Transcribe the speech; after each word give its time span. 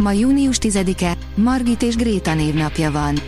Ma 0.00 0.12
június 0.12 0.58
10-e, 0.60 1.16
Margit 1.34 1.82
és 1.82 1.96
Gréta 1.96 2.34
névnapja 2.34 2.90
van. 2.90 3.20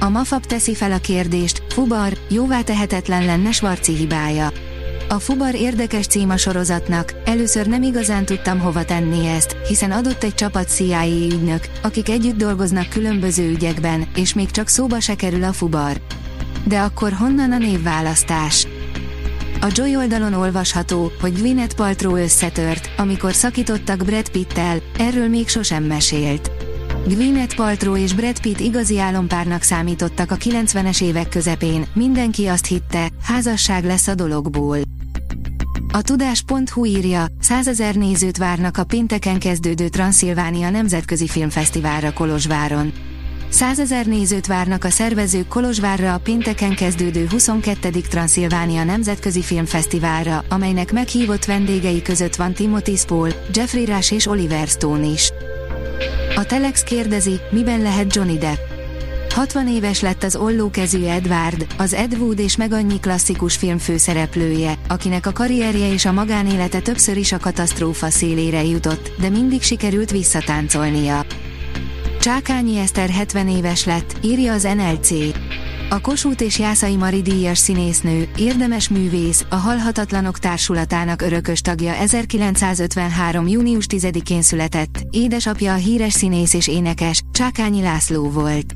A 0.00 0.08
Mafab 0.08 0.46
teszi 0.46 0.74
fel 0.74 0.92
a 0.92 0.98
kérdést, 0.98 1.62
Fubar, 1.68 2.12
jóvá 2.28 2.60
tehetetlen 2.60 3.24
lenne 3.24 3.52
Svarci 3.52 3.92
hibája. 3.92 4.52
A 5.08 5.18
Fubar 5.18 5.54
érdekes 5.54 6.06
címa 6.06 6.36
sorozatnak, 6.36 7.14
először 7.24 7.66
nem 7.66 7.82
igazán 7.82 8.24
tudtam 8.24 8.58
hova 8.58 8.84
tenni 8.84 9.26
ezt, 9.26 9.56
hiszen 9.68 9.90
adott 9.90 10.22
egy 10.22 10.34
csapat 10.34 10.68
CIA 10.68 11.06
ügynök, 11.06 11.68
akik 11.82 12.08
együtt 12.08 12.36
dolgoznak 12.36 12.88
különböző 12.88 13.50
ügyekben, 13.50 14.06
és 14.16 14.34
még 14.34 14.50
csak 14.50 14.68
szóba 14.68 15.00
se 15.00 15.14
kerül 15.14 15.44
a 15.44 15.52
Fubar. 15.52 16.00
De 16.64 16.80
akkor 16.80 17.12
honnan 17.12 17.52
a 17.52 17.58
névválasztás? 17.58 18.66
A 19.60 19.72
Joy 19.74 19.96
oldalon 19.96 20.32
olvasható, 20.32 21.12
hogy 21.20 21.32
Gwyneth 21.32 21.74
Paltrow 21.74 22.16
összetört, 22.16 22.90
amikor 22.96 23.34
szakítottak 23.34 24.04
Brad 24.04 24.28
Pittel, 24.28 24.78
erről 24.98 25.28
még 25.28 25.48
sosem 25.48 25.84
mesélt. 25.84 26.50
Gwyneth 27.06 27.56
Paltrow 27.56 27.96
és 27.96 28.12
Brad 28.14 28.40
Pitt 28.40 28.60
igazi 28.60 28.98
álompárnak 28.98 29.62
számítottak 29.62 30.30
a 30.30 30.36
90-es 30.36 31.02
évek 31.02 31.28
közepén, 31.28 31.86
mindenki 31.94 32.46
azt 32.46 32.66
hitte, 32.66 33.08
házasság 33.22 33.84
lesz 33.84 34.06
a 34.06 34.14
dologból. 34.14 34.78
A 35.92 36.02
tudás.hu 36.02 36.84
írja, 36.84 37.26
százezer 37.40 37.94
nézőt 37.94 38.36
várnak 38.36 38.76
a 38.76 38.84
pénteken 38.84 39.38
kezdődő 39.38 39.88
Transzilvánia 39.88 40.70
Nemzetközi 40.70 41.26
Filmfesztiválra 41.26 42.12
Kolozsváron. 42.12 42.92
Százezer 43.54 44.06
nézőt 44.06 44.46
várnak 44.46 44.84
a 44.84 44.90
szervezők 44.90 45.48
Kolozsvárra 45.48 46.14
a 46.14 46.18
pénteken 46.18 46.74
kezdődő 46.74 47.26
22. 47.30 47.90
Transzilvánia 47.90 48.84
Nemzetközi 48.84 49.42
Filmfesztiválra, 49.42 50.44
amelynek 50.48 50.92
meghívott 50.92 51.44
vendégei 51.44 52.02
között 52.02 52.36
van 52.36 52.52
Timothy 52.52 52.96
Spall, 52.96 53.30
Jeffrey 53.52 53.84
Rush 53.84 54.12
és 54.12 54.26
Oliver 54.26 54.66
Stone 54.66 55.06
is. 55.06 55.32
A 56.34 56.44
Telex 56.44 56.82
kérdezi, 56.82 57.40
miben 57.50 57.82
lehet 57.82 58.14
Johnny 58.14 58.38
Depp. 58.38 58.58
60 59.30 59.68
éves 59.68 60.00
lett 60.00 60.22
az 60.22 60.36
ollókezű 60.36 61.04
Edward, 61.04 61.66
az 61.78 61.92
Ed 61.92 62.14
Wood 62.18 62.38
és 62.38 62.56
meg 62.56 62.72
annyi 62.72 63.00
klasszikus 63.00 63.56
film 63.56 63.78
főszereplője, 63.78 64.74
akinek 64.88 65.26
a 65.26 65.32
karrierje 65.32 65.92
és 65.92 66.04
a 66.04 66.12
magánélete 66.12 66.80
többször 66.80 67.16
is 67.16 67.32
a 67.32 67.38
katasztrófa 67.38 68.10
szélére 68.10 68.64
jutott, 68.64 69.12
de 69.20 69.28
mindig 69.28 69.62
sikerült 69.62 70.10
visszatáncolnia. 70.10 71.24
Csákányi 72.24 72.76
Eszter 72.78 73.08
70 73.10 73.48
éves 73.48 73.84
lett, 73.84 74.16
írja 74.22 74.52
az 74.52 74.62
NLC. 74.62 75.10
A 75.88 76.00
Kossuth 76.00 76.42
és 76.42 76.58
Jászai 76.58 76.96
Mari 76.96 77.22
díjas 77.22 77.58
színésznő, 77.58 78.28
érdemes 78.36 78.88
művész, 78.88 79.44
a 79.48 79.54
Halhatatlanok 79.54 80.38
Társulatának 80.38 81.22
örökös 81.22 81.60
tagja 81.60 81.94
1953. 81.94 83.48
június 83.48 83.86
10-én 83.88 84.42
született, 84.42 85.02
édesapja 85.10 85.72
a 85.72 85.76
híres 85.76 86.12
színész 86.12 86.54
és 86.54 86.68
énekes, 86.68 87.22
Csákányi 87.32 87.82
László 87.82 88.30
volt. 88.30 88.74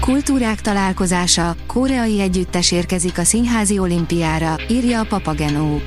Kultúrák 0.00 0.60
találkozása, 0.60 1.56
koreai 1.66 2.20
együttes 2.20 2.72
érkezik 2.72 3.18
a 3.18 3.24
Színházi 3.24 3.78
Olimpiára, 3.78 4.56
írja 4.68 5.00
a 5.00 5.04
Papagenó. 5.04 5.80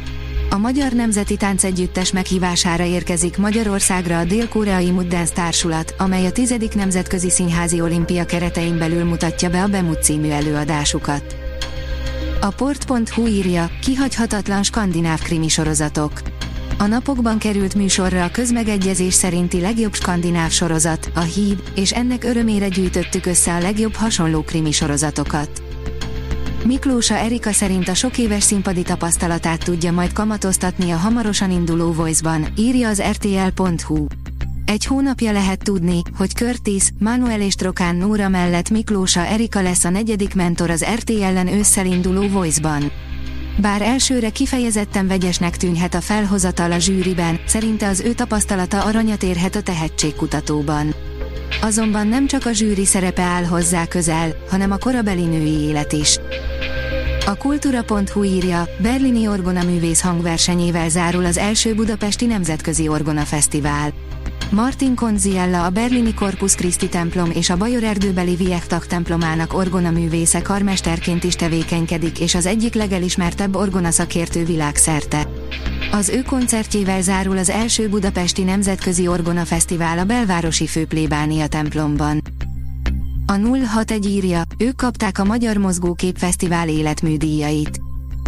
A 0.56 0.58
Magyar 0.58 0.92
Nemzeti 0.92 1.38
Táncegyüttes 1.38 2.12
meghívására 2.12 2.84
érkezik 2.84 3.38
Magyarországra 3.38 4.20
a 4.20 4.24
Dél-Koreai 4.24 4.92
Muddance 4.92 5.34
Társulat, 5.34 5.96
amely 5.98 6.26
a 6.26 6.32
10. 6.32 6.56
Nemzetközi 6.76 7.30
Színházi 7.30 7.82
Olimpia 7.82 8.26
keretein 8.26 8.78
belül 8.78 9.04
mutatja 9.04 9.50
be 9.50 9.64
a 9.64 9.68
Bemut 9.68 10.04
című 10.04 10.30
előadásukat. 10.30 11.36
A 12.42 12.50
port.hu 12.50 13.28
írja, 13.28 13.70
kihagyhatatlan 13.82 14.64
skandináv 14.64 15.22
krimi 15.22 15.48
sorozatok. 15.48 16.22
A 16.78 16.86
napokban 16.86 17.38
került 17.38 17.76
műsorra 17.76 18.24
a 18.24 18.32
közmegegyezés 18.32 19.14
szerinti 19.14 19.62
legjobb 19.62 19.94
skandináv 19.94 20.50
sorozat, 20.50 21.12
a 21.16 21.22
Híd, 21.22 21.64
és 21.76 21.92
ennek 21.92 22.24
örömére 22.24 22.68
gyűjtöttük 22.68 23.26
össze 23.26 23.54
a 23.54 23.60
legjobb 23.60 23.94
hasonló 23.94 24.42
krimi 24.42 24.72
sorozatokat. 24.72 25.65
Miklósa 26.66 27.16
Erika 27.16 27.52
szerint 27.52 27.88
a 27.88 27.94
sok 27.94 28.18
éves 28.18 28.44
színpadi 28.44 28.82
tapasztalatát 28.82 29.64
tudja 29.64 29.92
majd 29.92 30.14
kamatoztatni 30.14 30.92
a 30.92 30.96
hamarosan 30.96 31.52
induló 31.52 31.92
Voice-ban, 31.92 32.48
írja 32.58 32.90
az 32.90 33.02
rtl.hu. 33.02 34.06
Egy 34.66 34.86
hónapja 34.86 35.32
lehet 35.32 35.64
tudni, 35.64 36.02
hogy 36.18 36.30
Curtis, 36.30 36.84
Manuel 37.00 37.42
és 37.42 37.56
Trokán 37.56 37.96
Nóra 37.96 38.30
mellett 38.30 38.70
Miklósa 38.70 39.26
Erika 39.26 39.62
lesz 39.62 39.84
a 39.84 39.90
negyedik 39.90 40.36
mentor 40.36 40.70
az 40.70 40.86
RTL-en 40.96 41.48
ősszel 41.48 41.86
induló 41.86 42.28
Voice-ban. 42.28 42.92
Bár 43.62 43.82
elsőre 43.82 44.30
kifejezetten 44.30 45.08
vegyesnek 45.08 45.58
tűnhet 45.58 45.94
a 45.94 46.02
felhozatal 46.02 46.72
a 46.72 46.80
zsűriben, 46.80 47.40
szerinte 47.46 47.88
az 47.88 48.00
ő 48.00 48.14
tapasztalata 48.14 48.84
aranyat 48.84 49.24
érhet 49.24 49.56
a 49.56 49.62
tehetségkutatóban. 49.62 50.96
Azonban 51.62 52.08
nem 52.08 52.28
csak 52.28 52.46
a 52.46 52.52
zsűri 52.52 52.86
szerepe 52.86 53.22
áll 53.22 53.44
hozzá 53.44 53.86
közel, 53.86 54.36
hanem 54.50 54.72
a 54.72 54.78
korabeli 54.78 55.26
női 55.26 55.60
élet 55.60 55.94
is. 55.94 56.20
A 57.28 57.36
kultúra.hu 57.36 58.24
írja, 58.24 58.68
Berlini 58.82 59.28
Orgona 59.28 59.64
művész 59.64 60.02
hangversenyével 60.02 60.90
zárul 60.90 61.26
az 61.26 61.38
első 61.38 61.74
Budapesti 61.74 62.26
Nemzetközi 62.26 62.88
Orgona 62.88 63.22
Fesztivál. 63.22 63.94
Martin 64.52 64.96
Konziella 64.96 65.66
a 65.66 65.70
berlini 65.70 66.14
Corpus 66.14 66.56
Christi 66.56 66.90
templom 66.90 67.32
és 67.32 67.50
a 67.50 67.58
Bajor 67.58 67.84
erdőbeli 67.84 68.36
Viechtag 68.36 68.86
templomának 68.86 69.54
orgona 69.54 69.92
művésze 69.92 70.42
karmesterként 70.42 71.24
is 71.24 71.36
tevékenykedik 71.36 72.20
és 72.20 72.36
az 72.36 72.46
egyik 72.46 72.74
legelismertebb 72.74 73.56
orgona 73.56 73.92
szakértő 73.92 74.46
világszerte. 74.46 75.28
Az 75.92 76.10
ő 76.10 76.22
koncertjével 76.22 77.02
zárul 77.02 77.38
az 77.38 77.50
első 77.50 77.90
Budapesti 77.90 78.44
Nemzetközi 78.44 79.08
Orgona 79.08 79.46
Fesztivál 79.46 80.00
a 80.00 80.04
belvárosi 80.04 80.68
főplébánia 80.68 81.48
templomban. 81.48 82.22
A 83.28 83.34
061 83.34 84.06
írja, 84.06 84.42
ők 84.58 84.76
kapták 84.76 85.20
a 85.20 85.24
Magyar 85.24 85.58
Mozgókép 85.58 86.18
Fesztivál 86.18 86.70
életműdíjait. 86.70 87.80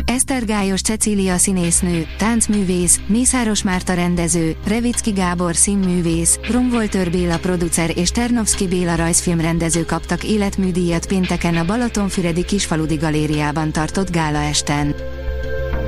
Eszter 0.05 0.45
Gályos 0.45 0.81
Cecília 0.81 1.37
színésznő, 1.37 2.05
táncművész, 2.17 2.99
Mészáros 3.07 3.63
Márta 3.63 3.93
rendező, 3.93 4.55
Revicki 4.67 5.11
Gábor 5.11 5.55
színművész, 5.55 6.39
Romvoltör 6.51 7.11
Béla 7.11 7.37
producer 7.37 7.97
és 7.97 8.09
Ternovszki 8.09 8.67
Béla 8.67 8.95
rajzfilmrendező 8.95 9.85
kaptak 9.85 10.23
életműdíjat 10.23 11.05
pénteken 11.05 11.55
a 11.55 11.65
Balatonfüredi 11.65 12.45
Kisfaludi 12.45 12.95
Galériában 12.95 13.71
tartott 13.71 14.11
gála 14.11 14.37
esten. 14.37 14.95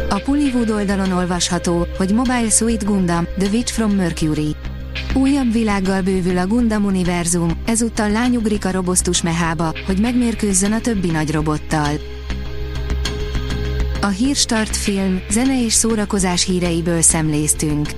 A 0.10 0.22
Pullywood 0.24 0.70
oldalon 0.70 1.12
olvasható, 1.12 1.88
hogy 1.98 2.14
Mobile 2.14 2.50
Suit 2.50 2.86
Gundam, 2.86 3.28
The 3.38 3.50
Witch 3.50 3.74
from 3.74 3.92
Mercury. 3.92 4.56
Újabb 5.14 5.52
világgal 5.52 6.02
bővül 6.02 6.38
a 6.38 6.48
Gundam 6.48 6.86
univerzum, 6.86 7.62
ezúttal 7.66 8.10
lányugrik 8.10 8.66
a 8.66 8.72
robosztus 8.72 9.22
mehába, 9.22 9.74
hogy 9.86 10.00
megmérkőzzön 10.00 10.72
a 10.72 10.80
többi 10.80 11.12
nagy 11.12 11.32
robottal. 11.32 11.92
A 14.02 14.08
Hírstart 14.08 14.76
film, 14.76 15.22
zene 15.30 15.64
és 15.64 15.74
szórakozás 15.74 16.46
híreiből 16.46 17.02
szemléztünk. 17.02 17.90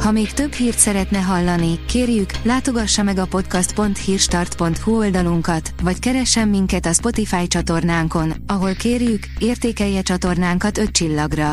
Ha 0.00 0.10
még 0.10 0.32
több 0.32 0.52
hírt 0.52 0.78
szeretne 0.78 1.18
hallani, 1.18 1.78
kérjük, 1.86 2.30
látogassa 2.42 3.02
meg 3.02 3.18
a 3.18 3.26
podcast.hírstart.hu 3.26 4.96
oldalunkat, 4.96 5.72
vagy 5.82 5.98
keressen 5.98 6.48
minket 6.48 6.86
a 6.86 6.92
Spotify 6.92 7.46
csatornánkon, 7.46 8.32
ahol 8.46 8.74
kérjük, 8.74 9.26
értékelje 9.38 10.02
csatornánkat 10.02 10.78
5 10.78 10.90
csillagra. 10.90 11.52